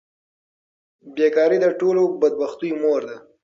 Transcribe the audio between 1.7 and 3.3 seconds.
ټولو بدبختیو مور ده.